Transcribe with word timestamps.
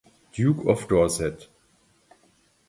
Duke 0.33 0.65
of 0.67 0.87
Dorset. 0.87 1.47